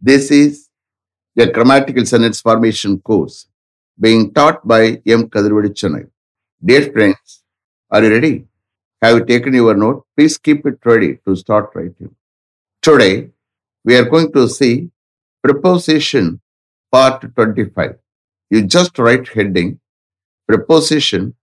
This 0.00 0.30
is 0.30 0.68
a 1.38 1.46
grammatical 1.46 2.04
sentence 2.06 2.40
formation 2.40 3.00
course 3.00 3.48
being 3.98 4.32
taught 4.32 4.66
by 4.66 5.00
M. 5.06 5.28
Kadirvadi 5.28 5.70
Chennai. 5.70 6.08
Dear 6.64 6.92
friends, 6.92 7.42
are 7.90 8.02
you 8.02 8.10
ready? 8.10 8.46
Have 9.02 9.18
you 9.18 9.24
taken 9.24 9.54
your 9.54 9.74
note? 9.74 10.04
Please 10.16 10.38
keep 10.38 10.66
it 10.66 10.78
ready 10.84 11.18
to 11.26 11.36
start 11.36 11.70
writing. 11.74 12.14
Today, 12.82 13.30
we 13.84 13.96
are 13.96 14.04
going 14.04 14.32
to 14.32 14.48
see 14.48 14.90
preposition 15.42 16.40
part 16.90 17.22
25. 17.34 17.96
You 18.50 18.62
just 18.62 18.98
write 18.98 19.28
heading 19.28 19.80
preposition 20.48 21.34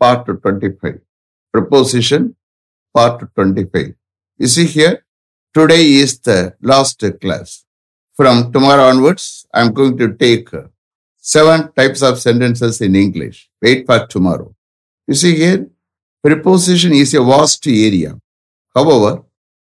part 0.00 0.26
25. 0.26 1.00
Preposition 1.52 2.36
part 2.94 3.34
25. 3.34 3.94
You 4.38 4.46
see 4.46 4.66
here, 4.66 5.04
today 5.54 5.84
is 5.94 6.18
the 6.20 6.54
last 6.60 7.02
class. 7.20 7.64
From 8.18 8.52
tomorrow 8.52 8.88
onwards, 8.88 9.46
I'm 9.54 9.72
going 9.72 9.96
to 9.98 10.12
take 10.12 10.48
seven 11.16 11.70
types 11.72 12.02
of 12.02 12.18
sentences 12.18 12.80
in 12.80 12.96
English. 12.96 13.48
Wait 13.62 13.86
for 13.86 14.08
tomorrow. 14.08 14.52
You 15.06 15.14
see 15.14 15.36
here, 15.36 15.68
preposition 16.20 16.94
is 16.94 17.14
a 17.14 17.22
vast 17.22 17.64
area. 17.68 18.18
However, 18.74 19.22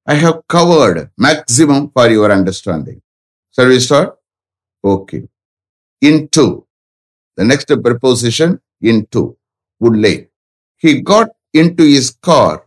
I 0.07 0.15
have 0.15 0.49
covered 0.49 1.11
maximum 1.19 1.91
for 1.91 2.09
your 2.09 2.33
understanding. 2.33 3.03
Shall 3.55 3.69
we 3.69 3.81
start? 3.81 4.17
Okay. 4.83 5.29
Into. 6.01 6.67
The 7.37 7.45
next 7.45 7.67
preposition, 7.67 8.63
into. 8.81 9.37
Would 9.81 9.99
lay. 9.99 10.29
He 10.79 11.03
got 11.03 11.29
into 11.53 11.83
his 11.83 12.13
car 12.13 12.65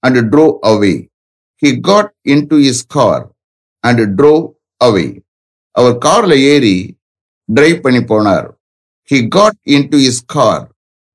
and 0.00 0.30
drove 0.30 0.60
away. 0.62 1.10
He 1.56 1.80
got 1.80 2.12
into 2.24 2.54
his 2.54 2.84
car 2.84 3.32
and 3.82 4.16
drove 4.16 4.54
away. 4.80 5.23
அவர் 5.76 5.96
கார்ல 5.98 6.34
ஏறி 6.52 6.76
drive 7.48 7.78
பண்ணி 7.80 8.02
போனார் 8.10 8.46
he 9.08 9.18
got 9.28 9.58
in 9.74 9.88
to 9.88 9.98
his 10.08 10.22
car 10.34 10.64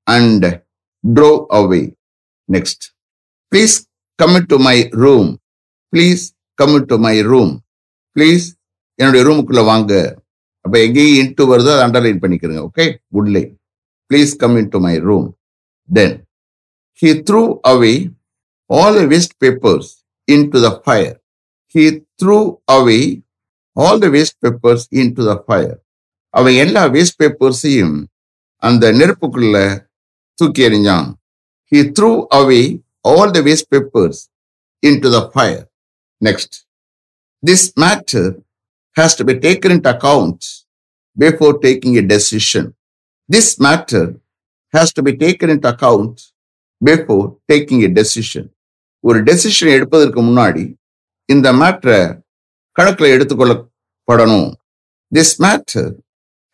and 0.06 0.46
drove 1.04 1.30
away 1.58 1.82
next 2.48 2.84
please 3.52 3.76
come 4.18 4.38
to 4.44 4.58
my 4.66 4.76
room 5.04 5.28
please 5.92 6.24
come 6.58 6.76
to 6.90 6.98
my 7.06 7.14
room 7.30 7.52
please 8.16 8.46
என்னுடைய 8.98 9.22
ரூமுக்குள்ள 9.28 9.62
வாங்க 9.64 9.92
அப்போ 10.64 10.76
எங்கேயும் 10.86 11.18
into 11.20 11.44
வருதோ 11.50 11.70
அதை 11.74 11.84
அண்டர்லைன் 11.86 12.22
பண்ணிக்கிறங்க 12.22 12.62
ஓகே 12.68 12.84
உள்ளே 13.12 13.42
please 14.10 14.32
come 14.36 14.56
into 14.74 14.80
my 14.86 14.94
room 15.06 15.28
then 15.88 16.14
he 17.02 17.10
threw 17.28 17.42
away 17.64 17.94
all 18.70 19.00
waste 19.12 19.36
papers 19.42 19.90
into 20.52 20.60
the 20.66 20.70
fire 20.82 21.14
he 21.74 21.84
threw 22.20 22.38
away 22.68 22.98
all 23.76 24.00
the 24.02 24.08
waste 24.14 24.38
papers 24.44 24.84
into 25.16 25.22
the 25.28 25.34
fire 25.44 25.76
அவை 26.34 26.52
எல்லா 26.56 26.82
வேஸ்ட் 26.94 27.18
பேப்பர்ஸையும் 27.22 27.96
அந்த 28.62 28.84
நெருப்புக்குள்ள 28.92 29.56
தூக்கி 30.38 30.62
எறிஞ்சான் 30.68 31.08
he 31.72 31.80
threw 31.96 32.10
away 32.38 32.62
all 33.12 33.32
the 33.36 33.40
waste 33.48 33.68
papers 33.74 34.20
into 35.02 35.10
the 35.10 35.20
fire 35.32 35.62
next 36.20 36.56
this 37.42 37.66
matter 37.84 38.30
has 38.96 39.16
to 39.20 39.26
be 39.30 39.36
taken 39.46 39.74
into 39.76 39.90
account 39.94 40.46
before 41.16 41.54
taking 41.64 41.96
a 41.96 42.04
decision 42.12 42.68
this 43.28 43.52
matter 43.66 44.08
has 44.74 44.94
to 44.96 45.02
be 45.02 45.14
taken 45.22 45.52
into 45.54 45.68
account 45.72 46.18
before 46.80 47.26
taking 47.50 47.82
a 47.82 47.92
decision 47.98 48.48
ஒரு 49.04 49.18
decision 49.26 49.72
எடுப்பதற்கு 49.76 50.20
முன்னாடி 50.22 50.64
இந்த 51.28 51.48
மேட்ரை 51.52 52.00
கணக்கில் 52.80 53.14
எடுத்துக்கொள்ளப்படணும். 53.16 54.48
This 55.12 55.34
matter 55.44 55.90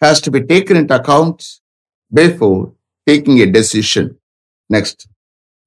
has 0.03 0.23
to 0.27 0.31
be 0.37 0.41
taken 0.53 0.79
into 0.83 0.95
account 0.99 1.43
before 2.13 2.61
taking 3.07 3.39
a 3.45 3.49
decision 3.57 4.09
next 4.71 5.03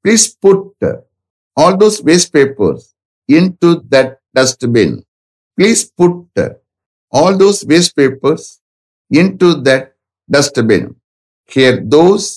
please 0.05 0.25
put 0.45 0.85
all 1.57 1.77
those 1.83 1.99
waste 2.09 2.31
papers 2.37 2.85
into 3.63 3.69
that 3.95 4.13
dustbin 4.37 4.95
please 5.57 5.83
put 6.01 6.41
all 7.13 7.37
those 7.43 7.61
waste 7.71 7.95
papers 7.99 8.47
into 9.43 9.49
that 9.69 9.87
dustbin 10.29 10.87
here 11.51 11.79
those 11.95 12.27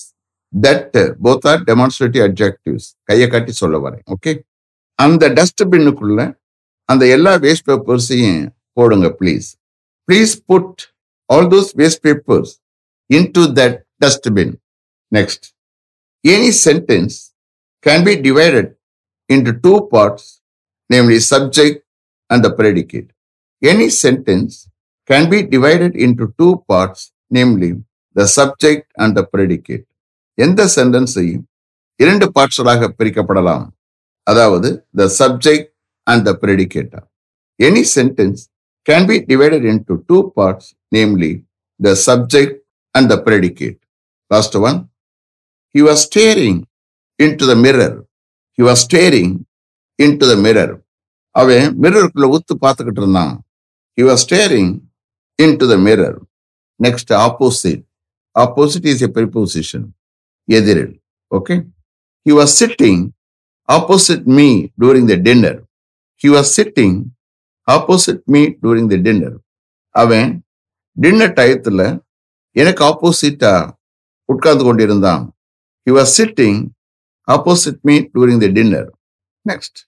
that 0.53 0.95
both 1.25 1.47
are 1.51 1.61
demonstrative 1.69 2.23
objectives 2.29 2.87
கையை 3.09 3.27
காட்டி 3.33 3.55
சொல்ல 3.61 3.77
வரேன் 3.85 4.03
okay 4.15 4.33
அந்த 4.99 5.29
டஸ்ட்பின்னுக்குள்ள 5.37 6.19
அந்த 6.89 7.03
எல்லா 7.15 7.33
waste 7.45 7.67
பேப்பர்ஸையும் 7.69 8.41
போடுங்க 8.77 9.07
please 9.19 9.47
please 10.09 10.33
put 10.51 10.81
all 11.29 11.47
those 11.53 11.69
waste 11.81 12.01
papers 12.07 12.51
into 13.37 13.43
that 13.59 13.77
dustbin 14.03 14.53
next 15.11 15.45
any 16.23 16.51
sentence 16.65 17.17
can 17.85 18.05
be 18.09 18.15
divided 18.27 18.71
into 19.29 19.53
two 19.65 19.73
parts 19.93 20.29
namely 20.89 21.19
subject 21.31 21.81
and 22.29 22.43
the 22.47 22.51
predicate 22.59 23.09
any 23.61 23.87
sentence 24.03 24.55
can 25.09 25.29
be 25.33 25.39
divided 25.55 25.97
into 26.05 26.27
two 26.39 26.49
parts 26.71 27.05
namely 27.31 27.71
the 28.15 28.27
subject 28.37 28.89
and 29.03 29.15
the 29.19 29.23
predicate 29.33 29.85
எந்த 30.37 30.61
சென்டென்ஸையும் 30.75 31.43
இரண்டு 31.99 32.25
பார்ட்ஸ்களாக 32.35 32.87
பிரிக்கப்படலாம். 32.99 33.65
அதாவது 34.27 34.69
the 34.97 35.05
subject 35.19 35.72
and 36.07 36.25
the 36.25 36.35
predicator. 36.35 37.03
Any 37.59 37.83
sentence 37.85 38.49
can 38.87 39.07
be 39.07 39.19
divided 39.21 39.65
into 39.65 40.03
two 40.09 40.31
parts, 40.31 40.75
namely 40.91 41.31
the 41.79 41.95
subject 41.97 42.53
and 42.95 43.09
the 43.11 43.19
predicate. 43.27 43.79
Last 44.31 44.55
one 44.67 44.77
he 45.75 45.81
was 45.81 45.99
staring 46.07 46.57
into 47.19 47.43
the 47.49 47.55
mirror. 47.55 47.93
He 48.57 48.63
was 48.67 48.79
staring 48.85 49.29
into 49.99 50.25
the 50.31 50.37
mirror. 50.45 50.71
அவன் 51.35 51.67
மிரருக்குள்ள 51.83 52.25
உத்து 52.37 52.53
பார்த்துக்கிட்டு 52.63 53.01
இருந்தான் 53.03 53.33
he 53.97 54.03
was 54.09 54.23
staring 54.25 54.71
into 55.61 55.65
the 55.71 55.75
mirror 55.87 56.17
next 56.79 57.11
opposite 57.25 57.81
opposite 58.35 58.85
is 58.91 59.03
a 59.07 59.09
preposition 59.17 59.85
எதிரில் 60.47 60.93
okay 61.31 61.55
he 62.25 62.33
was 62.39 62.53
sitting 62.61 63.01
opposite 63.69 64.27
me 64.39 64.47
during 64.83 65.09
the 65.13 65.17
dinner 65.27 65.59
he 66.23 66.29
was 66.33 66.51
sitting 66.57 66.97
opposite 67.67 68.21
me 68.33 68.41
during 68.61 68.87
the 68.91 68.97
dinner 68.97 69.37
அவன் 69.95 70.43
dinner 70.97 71.33
டயத்தில் 71.37 72.01
எனக்கு 72.55 72.81
ஆப்போசிட்டா 72.85 73.51
உட்கார்ந்து 74.25 74.63
கொண்டிருந்தான். 74.63 75.23
He 75.85 75.93
was 75.97 76.13
sitting 76.17 76.59
opposite 77.27 77.79
me 77.81 77.95
during 78.13 78.39
the 78.43 78.51
dinner 78.51 78.89
next 79.49 79.79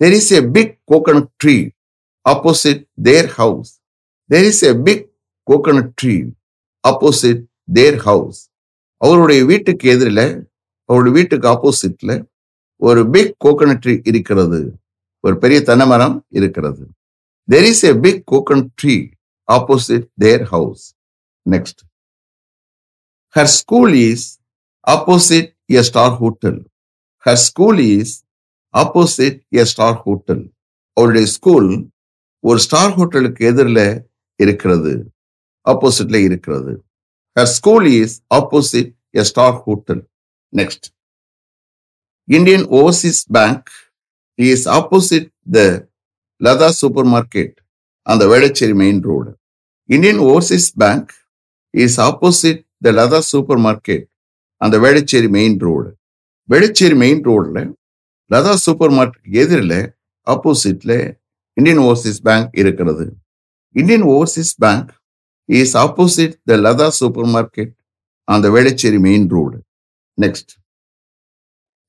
there 0.00 0.14
is 0.18 0.30
a 0.30 0.42
big 0.56 0.74
coconut 0.92 1.30
tree 1.44 1.56
opposite 2.28 2.82
their 3.02 3.28
house 3.38 3.72
there 4.30 4.46
is 4.50 4.62
a 4.62 4.74
big 4.88 5.04
coconut 5.50 5.90
tree 6.02 6.32
opposite 6.88 7.42
their 7.72 7.98
house 8.08 8.40
அவருடைய 8.96 9.44
வீட்டுக்கு 9.44 9.88
எதிரில் 9.88 10.26
அவருடைய 10.88 11.14
வீட்டுக்கு 11.18 11.48
ஆப்போசிட்ல 11.48 12.24
ஒரு 12.76 13.10
பிக் 13.10 13.34
கோகனட் 13.44 13.82
ட்ரீ 13.86 14.00
இருக்கிறது. 14.04 14.80
ஒரு 15.24 15.36
பெரிய 15.42 15.58
தென்னை 15.68 15.86
மரம் 15.86 16.16
இருக்கிறது. 16.38 16.84
There 17.48 17.66
is 17.70 17.82
a 17.88 17.92
big 18.04 18.22
coconut 18.32 18.70
tree 18.80 18.96
opposite 19.48 20.06
their 20.24 20.44
house 20.52 20.84
next 21.46 21.82
her 23.36 23.52
school 23.58 23.94
is 24.08 24.26
opposite 24.86 25.50
a 25.78 25.82
star 25.88 26.14
hotel 26.20 26.60
her 27.26 27.42
school 27.48 27.78
is 27.78 28.14
opposite 28.74 29.38
a 29.60 29.64
star 29.72 29.98
hotel 30.04 30.42
அவருடைய 30.96 31.26
ஸ்கூல் 31.26 31.68
ஒரு 32.44 32.58
ஸ்டார் 32.58 32.94
ஹோட்டலுக்கு 32.94 33.42
எதிரில் 33.46 33.86
இருக்கிறது. 34.40 34.92
ஆப்போசிட்ல 35.66 36.16
இருக்கிறது. 36.28 36.72
Her 37.36 37.52
school 37.58 37.86
is 38.00 38.14
opposite 38.34 38.90
a 39.14 39.24
star 39.30 39.58
hotel 39.64 40.02
next 40.52 40.86
Indian 42.28 42.64
Overseas 42.78 43.20
Bank 43.32 43.70
Bank 44.42 44.60
is 44.60 44.66
opposite 44.66 45.30
the 45.44 45.88
Lada 46.40 46.72
supermarket 46.72 47.60
on 48.06 48.18
the 48.18 48.26
Vedacheri 48.26 48.74
main 48.74 49.00
road. 49.00 49.34
Indian 49.88 50.18
Overseas 50.18 50.70
Bank 50.70 51.12
is 51.72 51.98
opposite 51.98 52.64
the 52.80 52.92
Lada 52.92 53.22
supermarket 53.22 54.08
on 54.60 54.70
the 54.70 54.78
Vedacheri 54.78 55.30
main 55.30 55.58
road. 55.58 55.96
Vedacheri 56.50 56.96
main 56.96 57.22
roadல 57.22 57.74
Latha 58.30 58.54
super 58.54 58.90
market 58.90 59.22
எதிரில் 59.30 59.94
ஆப்போசிட்ல 60.26 61.18
Indian 61.54 61.78
Overseas 61.78 62.20
bank 62.22 62.50
இருக்கிறது 62.52 63.06
Indian 63.72 64.02
Overseas 64.02 64.54
Bank 64.58 65.00
is 65.48 65.74
opposite 65.74 66.38
the 66.46 66.56
Lada 66.56 66.90
supermarket 66.90 67.74
on 68.28 68.42
the 68.42 68.48
Vedacheri 68.48 69.00
main 69.00 69.28
road. 69.28 69.64
Next. 70.18 70.58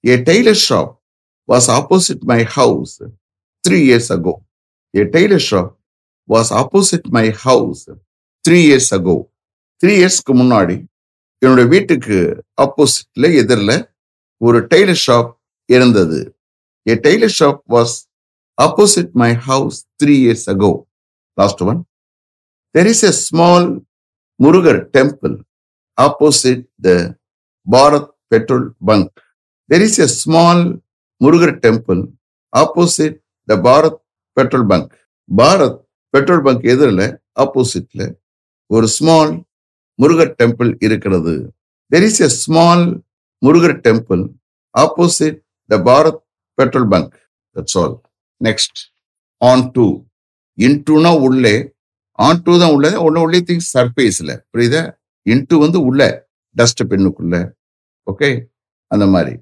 A 0.06 0.24
tailor 0.24 0.56
shop 0.56 1.03
was 1.50 1.68
opposite 1.78 2.24
my 2.32 2.42
house 2.56 2.96
three 3.64 3.80
years 3.88 4.12
ago 4.16 4.34
A 4.94 5.04
tailor 5.14 5.46
shop 5.50 5.70
was 6.30 6.50
opposite 6.54 7.08
my 7.16 7.24
house 7.44 7.84
three 8.46 8.58
years 8.66 8.92
ago 8.98 9.16
three 9.82 9.94
இயர்ஸ்க்கு 10.00 10.34
முன்னாடி 10.42 10.76
என்னோட 11.42 11.64
வீட்டுக்கு 11.72 12.18
ஆப்போசிட்ல 12.66 13.32
எதிரில் 13.42 13.76
ஒரு 14.42 14.60
tailor 14.72 15.02
shop 15.06 15.32
இருந்தது 15.70 16.20
a 16.86 16.96
tailor 17.06 17.36
shop 17.40 17.62
was 17.76 17.96
opposite 18.58 19.12
my 19.24 19.32
house 19.48 19.80
three 20.02 20.14
years 20.24 20.46
ago 20.54 20.72
last 21.38 21.64
one 21.66 21.80
there 22.76 22.90
is 22.94 23.04
a 23.04 23.14
small 23.24 23.68
Murugar 24.40 24.82
temple 24.98 25.36
opposite 25.98 26.64
the 26.86 26.90
Bharat 27.68 28.12
petrol 28.32 28.68
bunk 28.90 29.18
there 29.70 29.86
is 29.88 30.00
a 30.00 30.10
small 30.20 30.64
Murugar 31.24 31.56
temple 31.66 32.02
opposite 32.54 33.18
the 33.50 33.56
Bharat 33.68 34.00
petrol 34.38 34.68
bunk 34.72 34.94
Bharat 35.30 35.80
petrol 36.14 36.44
bunk 36.48 36.64
எதிரில் 36.74 37.06
ஆப்போசிட்ல 37.44 38.02
ஒரு 38.72 38.88
small 38.88 39.32
Murugar 40.00 40.34
temple 40.42 40.72
இருக்கிறது. 40.86 41.34
There 41.92 42.06
is 42.10 42.22
a 42.28 42.30
small 42.44 42.86
Murugar 43.46 43.78
temple 43.88 44.24
opposite 44.76 45.38
the 45.70 45.78
Bharat 45.90 46.22
petrol 46.58 46.90
bunk 46.94 47.16
that's 47.56 47.78
all 47.82 47.96
next 48.42 48.82
on 49.42 49.64
to 49.72 49.86
இன்டூனா 50.58 51.12
உள்ளே 51.28 51.56
on 52.20 52.42
two 52.42 52.54
தான் 52.60 52.74
உள்ளே 52.76 52.90
ஒன்று 53.06 53.22
உள்ளே 53.22 53.40
things 53.40 53.70
சர்ஃபேஸில் 53.78 54.34
புரியுதா? 54.52 54.82
இன்டூ 55.26 55.56
வந்து 55.64 55.80
உள்ள 55.82 56.02
டஸ்ட் 56.56 56.82
பின்னுக்குள்ள. 56.90 57.36
ஓகே 58.08 58.30
அந்த 58.92 59.06
மாதிரி. 59.08 59.34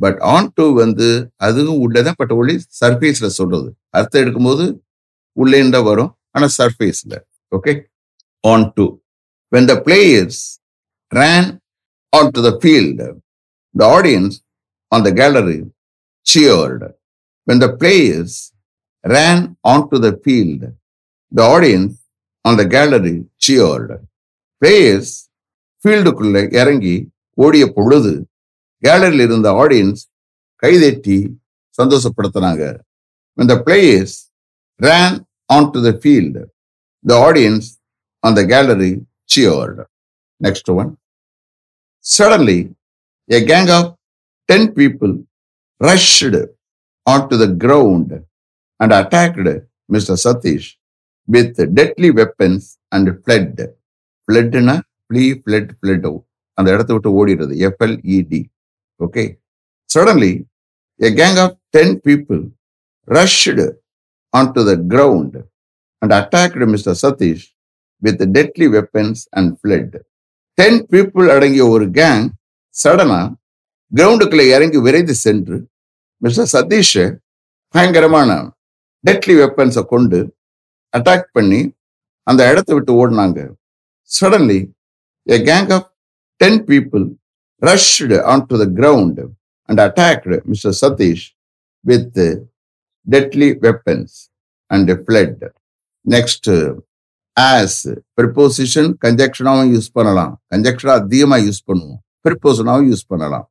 பட் 0.00 0.18
ஆன் 0.34 0.48
டூ 0.56 0.64
வந்து 0.82 1.08
அதுவும் 1.46 1.80
உள்ளே 1.84 2.00
தான் 2.06 2.18
பட் 2.20 2.34
ஒளி 2.38 2.54
சர்ஃபேஸில் 2.80 3.36
சொல்றது 3.38 3.68
அர்த்தம் 3.98 4.22
எடுக்கும்போது 4.22 4.64
உள்ளே 5.36 5.58
இருந்தா 5.62 5.80
வரும் 5.90 6.12
ஆனா 6.32 6.46
சர்ஃபேஸில் 6.58 7.18
okay 7.52 7.74
on 8.44 8.66
to 8.76 8.86
when 9.52 9.68
the 9.72 9.76
players 9.86 10.42
ran 11.12 11.48
on 12.12 12.30
to 12.36 12.42
the 12.48 12.52
field 12.62 13.08
the 13.74 13.84
audience 13.96 14.36
on 14.92 15.04
the 15.08 15.12
gallery 15.12 15.58
cheered 16.26 16.88
when 17.46 17.62
the 17.64 17.68
players 17.80 18.36
ran 19.04 19.42
on 19.72 19.86
to 19.92 19.98
the 20.06 20.10
field 20.22 20.68
the 21.32 21.42
audience 21.56 21.96
on 22.44 22.56
the 22.56 22.64
gallery 22.68 23.16
cheered. 23.38 23.90
Players 24.62 25.08
ஃபீல்டுக்குள்ள 25.82 26.38
இறங்கி 26.52 26.94
ஓடிய 27.38 27.64
பொழுது 27.76 28.10
கேலரியில் 28.82 29.24
இருந்த 29.26 29.48
audience 29.62 30.02
கைதட்டி 30.62 31.18
சந்தோஷப்படுத்தினாங்க 31.78 32.64
இந்த 33.38 33.54
players 33.66 34.16
ran 34.80 35.16
on 35.50 35.68
to 35.74 35.80
the 35.86 35.92
field 36.02 36.42
the 37.04 37.14
audience 37.26 37.68
அந்த 38.24 38.40
the 38.40 38.50
gallery 38.52 38.92
cheered 39.30 39.84
next 40.40 40.70
one 40.72 40.90
suddenly 42.04 42.58
a 43.30 43.40
gang 43.50 43.70
of 43.78 43.90
ten 44.48 44.68
people 44.78 45.12
rushed 45.80 46.40
on 47.06 47.26
to 47.30 47.36
the 47.36 47.48
ground 47.64 48.14
and 48.80 48.94
attacked 48.94 49.54
mister 49.88 50.20
Satish 50.24 50.68
with 51.28 51.60
deadly 51.78 52.10
weapons 52.20 52.66
and 52.92 53.10
fled 53.18 53.60
ஃப்ளட்னா 54.28 54.76
flee 55.10 55.24
fled 55.40 55.72
fled 55.78 56.06
அந்த 56.58 56.68
இடத்த 56.74 56.90
விட்டு 56.94 57.10
ஓடிடுறது 57.18 57.54
F L E D 57.68 58.40
okay 59.00 59.24
suddenly 59.94 60.32
a 61.00 61.10
gang 61.10 61.38
of 61.38 61.56
ten 61.70 61.94
people 62.06 62.40
rushed 63.08 63.66
on 64.32 64.50
to 64.52 64.64
the 64.64 64.74
ground 64.94 65.36
and 66.02 66.12
attacked 66.12 66.66
mister 66.66 66.98
Satish 67.02 67.46
with 67.98 68.22
deadly 68.36 68.66
weapons 68.68 69.22
and 69.30 69.96
ten 70.58 70.80
people 70.92 71.26
அடங்கிய 71.28 71.68
ஒரு 71.68 71.86
gang 71.90 72.24
சடனா 72.74 73.20
கிரவுண்டுக்குள்ள 73.94 74.42
இறங்கி 74.54 74.76
விரைந்து 74.76 75.14
சென்று 75.14 75.56
mister 76.22 76.50
Satish 76.52 76.96
பயங்கரமான 77.74 78.30
டெட்லி 79.06 79.34
வெப்பன்ஸை 79.40 79.84
கொண்டு 79.86 80.18
அட்டாக் 80.94 81.28
பண்ணி 81.32 81.60
அந்த 82.26 82.50
இடத்தை 82.50 82.74
விட்டு 82.74 82.92
ஓடினாங்க. 82.92 83.38
Suddenly 84.10 84.58
a 85.26 85.38
gang 85.38 85.72
of 85.72 85.88
ten 86.36 86.60
people 86.64 87.04
rushed 87.62 88.18
on 88.32 88.44
to 88.50 88.56
the 88.62 88.66
ground 88.78 89.20
and 89.68 89.80
attacked 89.86 90.36
mister 90.50 90.76
Sathish 90.82 91.24
with 91.84 92.18
deadly 93.06 93.48
weapons 93.66 94.16
and 94.70 94.90
fled 95.04 95.44
next 96.06 96.50
as 97.36 97.80
preposition 98.18 98.90
கன்ஜெக்ஷனாகவும் 99.04 99.72
use 99.76 99.90
பண்ணலாம். 99.92 100.32
கன்ஜெக்ஷனா 100.54 100.94
அதிகமாக 101.02 101.42
யூஸ் 101.48 101.62
பண்ணுவோம். 101.68 102.00
ப்ரிப்போசனாகவும் 102.26 102.90
யூஸ் 102.92 103.06
பண்ணலாம். 103.12 103.46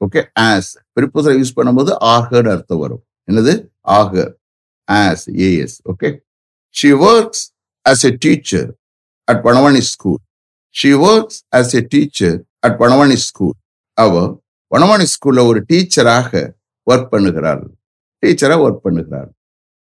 ஓகே 0.00 0.20
ஆஸ் 0.48 0.70
ப்ரிப்போசனை 0.96 1.34
யூஸ் 1.40 1.56
பண்ணும்போது 1.58 1.92
ஆகர்னு 2.14 2.52
அர்த்தம் 2.56 2.82
வரும். 2.84 3.02
என்னது? 3.30 3.54
ஆகர். 3.98 4.32
As 4.88 5.24
A S 5.46 5.76
okay 5.90 6.08
she 6.74 6.88
works 7.08 7.42
as 7.86 8.04
a 8.08 8.12
teacher 8.24 8.68
at 9.28 9.42
Vanavani 9.48 9.82
school 9.92 10.20
she 10.74 10.90
works 11.08 11.38
as 11.58 11.74
a 11.80 11.82
teacher 11.94 12.38
at 12.62 12.78
Vanavani 12.80 13.16
school 13.28 13.56
அவர் 13.98 14.30
வனவாணி 14.72 15.06
ஸ்கூல்ல 15.14 15.40
ஒரு 15.50 15.60
டீச்சராக 15.68 16.32
ஒர்க் 16.86 17.08
பண்ணுகிறாள் 17.12 17.64
டீச்சரா 18.22 18.56
work 18.64 18.82
பண்ணுகிறாள் 18.84 19.30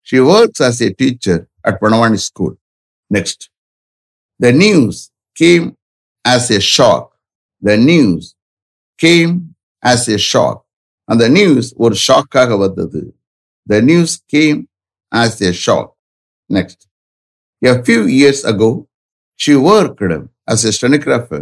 she 0.07 0.18
works 0.33 0.63
as 0.68 0.81
a 0.81 0.89
teacher 0.98 1.42
at 1.62 1.80
Vanavani 1.81 2.19
school 2.28 2.56
next 3.12 3.45
the 4.39 4.51
news 4.63 5.00
came 5.38 5.68
as 6.25 6.50
a 6.51 6.60
shock 6.78 7.07
the 7.63 7.75
news 7.92 8.28
came 9.00 9.34
as 9.84 10.07
a 10.07 10.19
shock 10.34 10.62
அந்த 11.10 11.24
news 11.30 11.69
ஒரு 11.75 11.95
ஷாக்காக 12.07 12.57
வந்தது. 12.57 13.01
The 13.68 13.80
news 13.81 14.16
came 14.25 14.60
as 15.16 15.39
a 15.44 15.51
shock 15.66 15.92
next 16.50 16.86
a 17.62 17.74
few 17.84 18.01
years 18.19 18.44
ago 18.51 18.69
she 19.39 19.54
worked 19.72 20.18
as 20.51 20.63
a 20.69 20.72
stenographer 20.77 21.42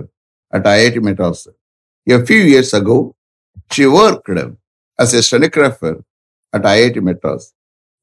at 0.54 0.63
IIT 0.66 0.98
Madras. 1.01 1.40
A 2.07 2.19
few 2.25 2.42
years 2.44 2.74
ago, 2.74 3.16
she 3.72 3.86
worked 3.88 4.30
as 5.00 5.13
a 5.13 5.22
stenographer 5.22 5.94
at 6.54 6.63
IIT 6.75 6.98
Madras. 7.01 7.44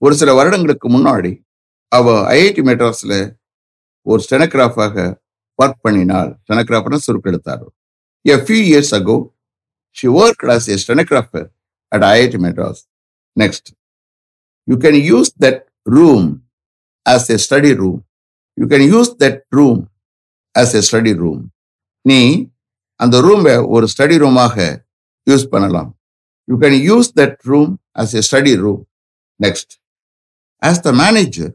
ஒரு 0.02 0.14
சில 0.20 0.31
வருடங்களுக்கு 0.38 0.87
முன்னாடி 0.96 1.32
அவ 1.93 2.14
IIT 2.37 2.62
மெட்ராஸ்ல 2.69 3.14
ஒரு 4.06 4.20
ஸ்டெனகிராஃபாக 4.26 4.97
work 5.59 5.80
பண்ணினாள். 5.87 6.30
ஸ்டெனகிராஃபர்னு 6.44 7.04
சுருக்கெடுத்தார். 7.06 7.64
A 8.25 8.37
few 8.44 8.61
years 8.70 8.92
ago 8.99 9.16
she 9.97 10.06
work 10.23 10.44
as 10.54 10.68
a 10.75 10.76
stenographer 10.85 11.47
at 11.92 12.04
IIT 12.12 12.38
Madras 12.47 12.80
next 13.37 13.68
you 14.68 14.76
can 14.85 14.99
use 15.11 15.30
that 15.44 15.62
room 15.97 16.26
as 17.06 17.28
a 17.37 17.38
study 17.47 17.73
room 17.82 18.00
you 18.59 18.66
can 18.73 18.87
use 18.94 19.12
that 19.25 19.40
room 19.59 19.80
as 20.54 20.75
a 20.80 20.82
study 20.88 21.14
room 21.25 21.42
நீ 22.10 22.20
அந்த 23.00 23.16
ரூமை 23.26 23.54
ஒரு 23.75 23.86
study 23.92 24.16
ரூமாக 24.25 24.56
use 25.26 25.46
பண்ணலாம். 25.52 25.90
You 26.48 26.56
can 26.62 26.76
use 26.90 27.08
that 27.20 27.38
room 27.52 27.72
as 28.00 28.12
a 28.20 28.22
study 28.28 28.52
room 28.64 28.82
next 29.44 29.72
as 30.62 30.80
the 30.86 30.92
manager 31.02 31.52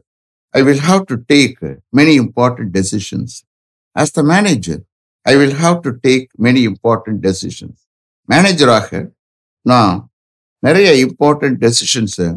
I 0.54 0.62
will 0.66 0.84
have 0.88 1.02
to 1.10 1.16
take 1.32 1.60
many 1.98 2.14
important 2.24 2.72
decisions 2.78 3.34
as 3.96 4.12
the 4.18 4.22
manager 4.32 4.80
I 5.26 5.34
will 5.40 5.56
have 5.64 5.76
to 5.86 5.92
take 6.06 6.28
many 6.46 6.62
important 6.70 7.20
decisions 7.26 7.80
மேனேஜராக 8.28 9.00
நான் 9.66 9.96
நிறைய 10.66 10.90
important 11.06 11.58
டெசிஷன்ஸை 11.64 12.28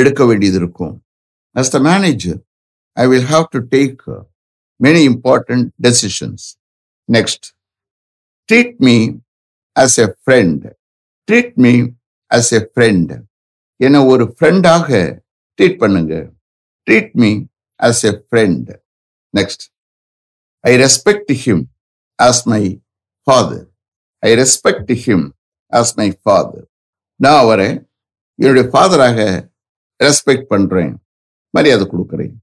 எடுக்க 0.00 0.20
வேண்டியது 0.30 0.58
இருக்கும். 0.62 0.94
As 1.56 1.72
the 1.74 1.78
manager 1.90 2.40
I 2.96 3.04
will 3.12 3.28
have 3.32 3.46
to 3.54 3.60
take 3.74 4.02
many 4.80 5.02
important 5.12 5.68
decisions 5.86 6.46
Next, 7.14 7.42
treat 8.48 8.72
me 8.86 8.96
as 9.76 9.98
a 9.98 10.08
friend. 10.24 10.60
Treat 11.28 11.50
me 11.64 11.72
as 12.30 12.48
a 12.58 12.62
friend. 12.74 13.08
என்னை 13.80 14.00
ஒரு 14.12 14.24
ஃப்ரெண்டாக 14.36 14.88
treat 15.58 15.76
பண்ணுங்க. 15.82 16.14
Treat 16.86 17.12
me 17.22 17.30
as 17.80 18.02
a 18.10 18.12
friend 18.28 18.68
next 19.34 19.64
I 20.64 20.72
respect 20.84 21.32
him 21.44 21.64
as 22.18 22.42
my 22.52 22.62
father 23.26 23.66
I 24.22 24.30
respect 24.42 24.92
him 25.04 25.26
as 25.72 25.94
my 26.00 26.08
father 26.22 26.66
நான் 27.20 27.40
அவரை 27.44 27.70
என்னுடைய 28.38 28.66
ஃபாதராக 28.72 29.18
respect 30.00 30.48
பண்றேன். 30.54 30.94
மரியாதை 31.54 31.84
கொடுக்குறேன். 31.92 32.34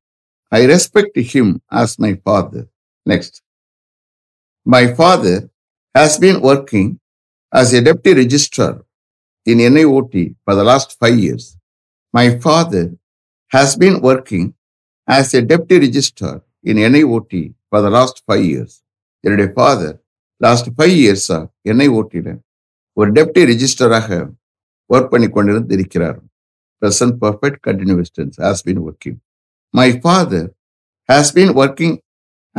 I 0.57 0.59
respect 0.74 1.19
him 1.31 1.53
as 1.81 1.97
my 2.03 2.12
father 2.24 2.67
next 3.12 3.38
My 4.67 4.93
father 4.93 5.50
has 5.95 6.17
been 6.17 6.41
working 6.41 7.00
as 7.53 7.74
a 7.74 7.81
deputy 7.81 8.13
registrar 8.15 8.74
in 9.45 9.59
NIOT 9.59 10.36
for 10.43 10.55
the 10.55 10.63
last 10.63 11.00
five 11.00 11.17
years. 11.17 11.55
My 12.13 12.38
father 12.38 12.86
has 13.51 13.75
been 13.75 14.01
working 14.01 14.53
as 15.07 15.33
a 15.33 15.41
deputy 15.41 15.79
registrar 15.79 16.36
in 16.63 16.77
NIOT 16.77 17.33
for 17.69 17.81
the 17.81 17.89
last 17.89 18.15
five 18.27 18.43
years. 18.45 18.74
என்னுடைய 19.24 19.47
father 19.55 19.95
last 20.41 20.67
five 20.75 20.93
இயர்ஸா 21.03 21.38
என்ஐஓடியில் 21.71 22.33
ஒரு 22.97 23.09
deputy 23.17 23.41
ரிஜிஸ்டராக 23.51 24.09
work 24.89 25.12
பண்ணி 25.13 25.29
கொண்டிருந்து 25.36 25.74
இருக்கிறார் 25.79 26.17
present 26.81 27.13
perfect 27.24 27.57
continuous 27.67 28.09
tense 28.15 28.36
has 28.38 28.59
been 28.67 28.79
working. 28.88 29.15
My 29.74 29.88
father 30.05 30.43
has 31.09 31.31
been 31.38 31.51
working 31.62 31.93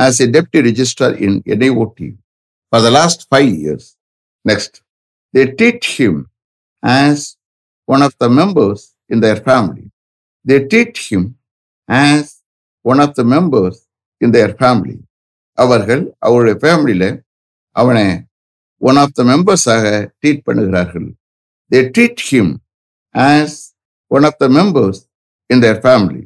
as 0.05 0.13
a 0.19 0.27
deputy 0.35 0.61
registrar 0.69 1.11
in 1.25 1.33
NIOT 1.43 1.99
for 2.71 2.79
the 2.85 2.91
last 2.97 3.27
five 3.29 3.49
years. 3.63 3.85
Next, 4.45 4.81
they 5.33 5.45
treat 5.59 5.83
him 5.97 6.15
as 6.83 7.35
one 7.85 8.01
of 8.07 8.13
the 8.21 8.29
members 8.41 8.79
in 9.09 9.19
their 9.19 9.35
family. 9.49 9.85
They 10.45 10.59
treat 10.71 10.97
him 11.09 11.23
as 11.87 12.23
one 12.81 12.99
of 13.05 13.11
the 13.15 13.25
members 13.35 13.75
in 14.23 14.31
their 14.37 14.51
family. 14.63 14.97
அவர்கள் 15.63 16.03
அவருடைய 16.25 16.55
ஃபேமிலியில 16.61 17.05
அவனை 17.81 18.03
one 18.89 18.99
of 19.01 19.15
the 19.17 19.23
மெம்பர்ஸாக 19.31 19.85
treat 20.19 20.45
பண்ணுகிறார்கள் 20.47 21.07
they 21.71 21.79
treat 21.95 22.21
him 22.29 22.53
as 23.13 23.57
one 24.15 24.25
of 24.29 24.35
the 24.41 24.49
members 24.59 24.97
in 25.49 25.59
their 25.63 25.79
family. 25.87 26.23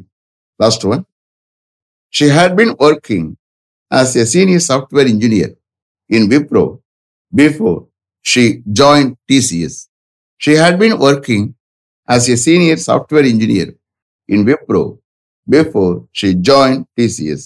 Last 0.62 0.82
one. 0.94 1.06
She 2.18 2.28
had 2.38 2.52
been 2.60 2.74
working 2.86 3.26
as 3.94 4.16
a 4.16 4.26
senior 4.26 4.62
software 4.62 5.08
engineer 5.08 5.50
in 6.10 6.22
Wipro 6.32 6.64
before 7.34 7.80
she 8.26 8.44
joined 8.72 9.12
TCS. 9.30 9.76
She 10.42 10.54
had 10.54 10.76
been 10.80 10.96
working 11.00 11.44
as 12.08 12.30
a 12.30 12.38
senior 12.38 12.78
software 12.80 13.26
engineer 13.26 13.68
in 14.30 14.40
Wipro 14.46 14.84
before 15.48 15.94
she 16.12 16.30
joined 16.50 16.82
TCS. 16.98 17.44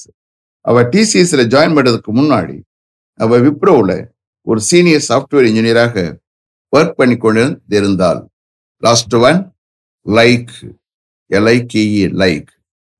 அவ 0.65 0.77
டிசிஎஸ்ல 0.93 1.43
join 1.53 1.75
பண்றதுக்கு 1.77 2.11
முன்னாடி 2.19 2.55
அவ 3.19 3.37
விப்ரோவில் 3.45 3.97
ஒரு 4.47 4.59
senior 4.69 5.05
software 5.09 5.45
இன்ஜினியராக 5.49 5.95
work 6.73 6.97
பண்ணி 6.99 7.15
கொண்டு 7.17 7.43
இருந்தாள் 7.77 8.19
last 8.83 9.15
one 9.29 9.39
like 10.05 10.51
L I K E 11.31 12.03
like 12.23 12.49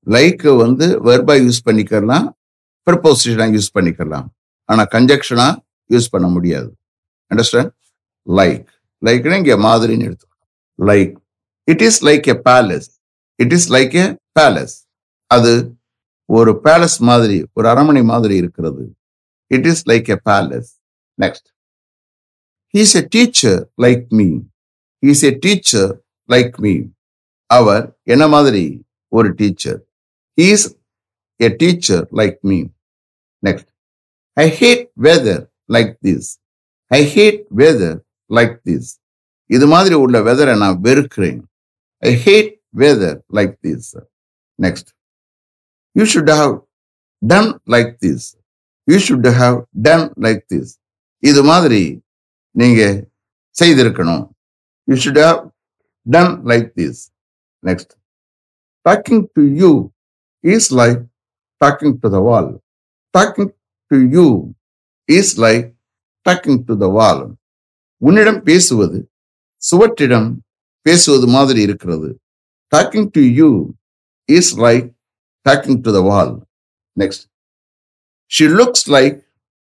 like 0.06 0.44
வந்து 0.62 0.86
வெர்பா 1.08 1.34
யூஸ் 1.44 1.60
பண்ணிக்கலாம் 1.66 2.26
ப்ரப்போசிஷனாக 2.88 3.54
யூஸ் 3.56 3.74
பண்ணிக்கலாம். 3.76 4.26
ஆனால் 4.68 4.90
கன்ஜெக்ஷனாக 4.94 5.54
யூஸ் 5.94 6.12
பண்ண 6.14 6.26
முடியாது. 6.36 6.70
அண்டர்ஸ்டாண்ட் 7.30 7.72
லைக் 8.26 8.68
லைக்னா 9.06 9.36
இங்கே 9.40 9.56
மாதிரின்னு 9.68 10.06
எடுத்துக்கலாம் 10.08 10.52
like 10.90 11.12
it 11.72 11.84
is 11.88 12.00
like 12.08 12.26
a 12.34 12.36
palace 12.48 12.88
it 13.42 13.54
is 13.56 13.68
like 13.76 13.94
a 14.04 14.06
palace 14.38 14.76
அது 15.30 15.52
ஒரு 16.36 16.52
பேலஸ் 16.64 16.98
மாதிரி 17.08 17.36
ஒரு 17.56 17.66
அரண்மனை 17.72 18.02
மாதிரி 18.12 18.34
இருக்கிறது. 18.42 18.84
It 19.50 19.68
is 19.70 19.82
like 19.90 20.08
a 20.14 20.18
palace 20.30 20.70
next 21.22 21.48
he's 22.74 22.94
a 23.00 23.02
teacher 23.16 23.60
like 23.84 24.04
me 24.18 24.28
he's 25.02 25.22
a 25.30 25.32
teacher 25.44 25.90
like 26.32 26.56
me 26.64 26.74
அவர் 27.50 27.84
என்ன 28.14 28.24
மாதிரி? 28.34 28.64
ஒரு 29.16 29.28
teacher 29.40 29.78
he's 30.38 30.66
a 31.40 31.48
teacher 31.62 32.04
like 32.20 32.38
me 32.50 32.58
next 33.46 33.70
I 34.44 34.46
hate 34.60 34.84
weather 35.06 35.42
like 35.74 35.92
this 36.06 36.28
I 36.90 37.00
hate 37.14 37.40
weather 37.60 37.98
like 38.38 38.54
this 38.68 38.90
இது 39.56 39.66
மாதிரி 39.66 39.94
உள்ள 40.04 40.16
வெதரை 40.28 40.54
நான் 40.62 40.78
வெறுக்கிறேன். 40.86 41.40
I 42.02 42.10
hate 42.24 42.50
weather 42.82 43.18
like 43.36 43.54
this 43.66 43.88
next 44.64 44.90
you 45.96 46.04
should 46.14 46.32
have 46.40 46.54
done 47.22 47.50
like 47.74 47.92
this 48.04 48.26
you 48.88 48.98
should 49.06 49.30
have 49.40 49.56
done 49.86 50.06
like 50.26 50.42
this 50.52 50.72
இது 51.22 51.40
மாதிரி 51.50 51.82
நீங்க 52.60 52.82
செய்திருக்கணும். 53.60 54.24
You 54.88 54.96
should 55.04 55.22
have 55.26 55.40
done 56.14 56.32
like 56.50 56.68
this 56.78 57.00
next 57.68 57.92
talking 58.88 59.24
to 59.36 59.42
you 59.62 59.70
is 60.54 60.68
like 60.80 61.00
talking 61.64 61.96
to 62.02 62.10
the 62.16 62.20
wall 62.28 62.50
talking 63.16 63.52
to 63.90 63.96
you 64.16 64.26
is 65.04 65.40
like 65.40 65.66
talking 66.28 66.60
to 66.66 66.74
the 66.82 66.86
wall 66.86 67.22
உன்னிடம் 67.96 68.42
பேசுவது 68.42 68.98
சுவற்றிடம் 69.62 70.28
பேசுவது 70.86 71.26
மாதிரி 71.26 71.60
இருக்கிறது. 71.60 72.20
Talking 72.76 73.08
to 73.10 73.20
you 73.20 73.48
is 74.24 74.52
like 74.64 74.86
talking 75.48 75.80
to 75.80 75.92
the 75.96 76.00
wall 76.00 76.34
next 77.00 77.24
she 78.26 78.46
looks 78.58 78.86
like 78.86 79.18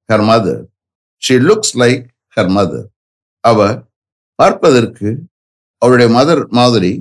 her 0.10 0.26
mother 0.32 0.64
she 1.24 1.36
looks 1.50 1.76
like 1.82 2.04
her 2.36 2.52
mother 2.58 2.88
அவ 3.40 3.60
பார்ப்பதற்கு 4.40 5.10
அவருடைய 5.82 6.10
mother 6.18 6.42
மாதிரி 6.50 6.92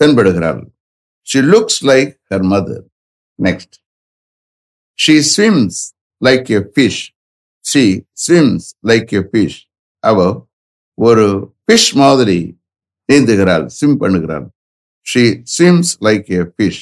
தென்படுகிறாள். 0.00 0.62
She 1.22 1.38
looks 1.52 1.80
like 1.82 2.12
her 2.30 2.46
mother 2.52 2.84
next 3.42 3.76
She 5.02 5.14
swims 5.32 5.78
like 6.24 6.48
a 6.58 6.60
fish 6.74 7.02
she 7.64 7.82
swims 8.26 8.66
like 8.82 9.12
a 9.18 9.20
fish 9.30 9.58
அவ 10.04 10.46
ஒரு 10.94 11.26
fish 11.64 11.94
மாதிரி 11.94 12.58
நீந்துகிறாள் 13.12 13.66
swim 13.66 14.00
பண்ணுகிறாள். 14.00 14.46
She 15.06 15.42
swims 15.58 15.92
like 16.00 16.26
a 16.38 16.42
fish 16.54 16.80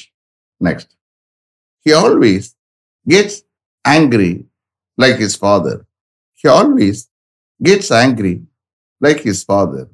next 0.63 0.91
he 1.85 1.93
always 2.03 2.47
gets 3.07 3.39
angry 3.89 4.49
like 5.01 5.17
his 5.23 5.37
father 5.39 5.79
he 6.43 6.49
always 6.49 7.03
gets 7.63 7.93
angry 8.01 8.35
like 9.03 9.21
his 9.27 9.45
father 9.45 9.87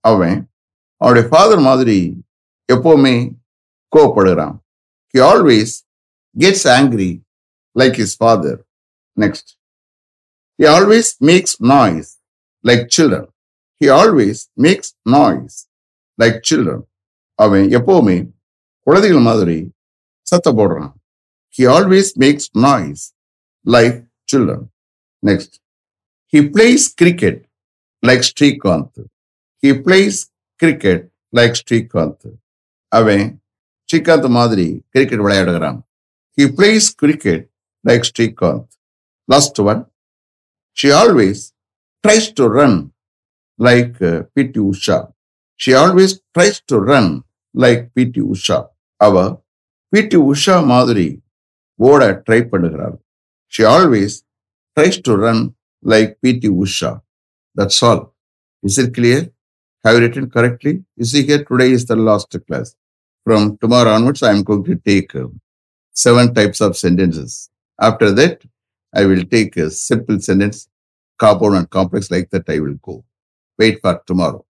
அவன் 0.00 0.50
அவனுடைய 0.96 1.28
father 1.28 1.60
மாதிரி 1.60 1.98
எப்போவுமே 2.72 3.16
கோவப்படுகிறான். 3.96 4.56
He 5.14 5.20
always 5.30 5.74
gets 6.38 6.68
angry 6.68 7.10
like 7.74 7.96
his 8.00 8.16
father 8.16 8.66
next 9.20 9.50
he 10.62 10.66
always 10.66 11.10
makes 11.24 11.56
noise 11.58 12.20
like 12.64 12.86
children 12.96 13.28
he 13.80 13.88
always 14.00 14.42
makes 14.56 14.92
noise 15.02 15.68
like 16.22 16.40
children 16.50 16.84
அவன் 17.34 17.62
எப்போவுமே 17.62 18.30
குழந்தைகள் 18.80 19.20
மாதிரி 19.20 19.70
சத்த 20.30 20.50
போடுறான். 20.50 20.92
He 21.58 21.66
always 21.66 22.10
makes 22.18 22.48
noise 22.52 23.14
like 23.66 24.06
children 24.32 24.66
next 25.26 25.56
he 26.32 26.40
plays 26.54 26.84
cricket 26.94 27.46
like 28.06 28.24
Srikanth 28.30 29.04
he 29.62 29.70
plays 29.84 30.18
cricket 30.56 31.10
like 31.36 31.54
Srikanth 31.60 32.34
அவன் 32.88 33.42
ஸ்ரீகாந்த் 33.92 34.28
மாதிரி 34.28 34.82
cricket 34.88 35.18
விளையாடுகிறான். 35.18 35.80
He 36.38 36.44
plays 36.44 36.88
cricket 36.96 37.50
like 37.88 38.06
Srikanth 38.10 38.66
last 39.28 39.60
one 39.72 39.80
she 40.76 40.90
always 41.02 41.42
tries 42.04 42.28
to 42.40 42.46
run 42.58 42.78
like 43.58 43.98
P T 44.34 44.62
Usha 44.70 44.98
she 45.60 45.72
always 45.82 46.14
tries 46.36 46.60
to 46.72 46.78
run 46.90 47.10
like 47.54 47.84
P T 47.96 48.22
Usha 48.34 48.58
அவ 49.00 49.24
P T 49.92 50.18
Usha 50.32 50.56
மாதிரி 50.72 51.08
ஓட 51.78 52.02
try 52.26 52.40
பண்ணுகிறாள் 52.52 52.96
she 53.52 53.64
always 53.76 54.16
tries 54.76 55.00
to 55.08 55.14
run 55.24 55.42
like 55.84 56.12
P T 56.24 56.50
Usha 56.62 56.92
that's 57.56 57.82
all 57.90 58.04
is 58.62 58.78
it 58.84 58.92
clear 58.98 59.26
have 59.84 59.96
you 59.96 60.02
written 60.02 60.28
correctly? 60.28 60.84
You 60.96 61.04
see 61.04 61.24
here, 61.24 61.44
today 61.44 61.72
is 61.72 61.86
the 61.86 61.96
last 61.96 62.34
class. 62.46 62.74
From 63.26 63.58
tomorrow 63.58 63.90
onwards, 63.90 64.22
I 64.22 64.32
am 64.32 64.42
going 64.42 64.64
to 64.64 64.76
take 64.76 65.14
uh, 65.14 65.28
seven 65.96 66.34
types 66.34 66.60
of 66.60 66.76
sentences. 66.76 67.50
After 67.80 68.10
that, 68.12 68.42
I 68.94 69.06
will 69.06 69.24
take 69.24 69.56
a 69.56 69.70
simple 69.70 70.18
sentence, 70.20 70.68
compound 71.18 71.56
and 71.56 71.70
complex 71.70 72.10
like 72.10 72.30
that 72.30 72.48
I 72.48 72.58
will 72.60 72.74
go. 72.82 73.04
Wait 73.58 73.80
for 73.80 74.02
tomorrow. 74.06 74.44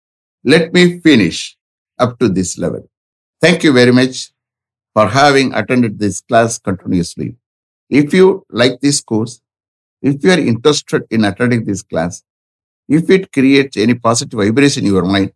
Let 0.45 0.73
me 0.73 1.01
finish 1.01 1.57
up 1.99 2.19
to 2.21 2.29
this 2.29 2.59
level. 2.59 2.89
Thank 3.41 3.65
you 3.65 3.73
very 3.73 3.93
much 3.93 4.33
for 4.95 5.09
having 5.09 5.55
attended 5.55 5.99
this 5.99 6.21
class 6.21 6.59
continuously. 6.59 7.37
If 7.91 8.13
you 8.15 8.47
like 8.51 8.81
this 8.81 9.01
course, 9.01 9.41
if 10.03 10.23
you 10.23 10.31
are 10.31 10.39
interested 10.39 11.05
in 11.11 11.25
attending 11.25 11.65
this 11.65 11.83
class, 11.83 12.23
if 12.89 13.11
it 13.11 13.33
creates 13.33 13.77
any 13.77 13.95
positive 13.95 14.39
vibration 14.39 14.87
in 14.87 14.93
your 14.93 15.05
mind, 15.05 15.33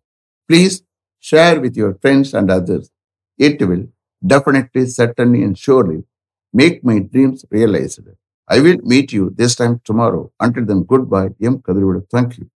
please 0.49 0.83
share 1.19 1.61
with 1.61 1.77
your 1.77 1.95
friends 1.95 2.35
and 2.35 2.51
others. 2.51 2.91
It 3.39 3.61
will 3.67 3.89
definitely, 4.25 4.87
certainly, 4.87 5.43
and 5.43 5.59
surely 5.59 6.05
make 6.53 6.85
my 6.85 6.99
dreams 7.01 7.45
realized. 7.51 8.01
I 8.49 8.61
will 8.61 8.79
meet 8.83 9.13
you 9.13 9.31
this 9.37 9.55
time 9.57 9.81
tomorrow. 9.85 10.33
Until 10.41 10.65
then, 10.67 10.83
goodbye. 10.85 11.31
M. 11.43 11.59
Kadrivoda. 11.61 12.05
Thank 12.11 12.39
you. 12.39 12.51